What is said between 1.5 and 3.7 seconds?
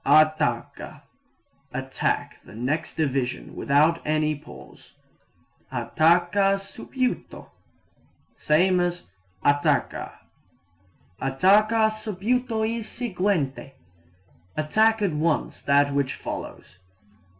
attack the next division